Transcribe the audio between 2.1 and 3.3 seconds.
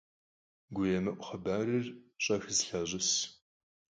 щӀэх зэлъащӀыс.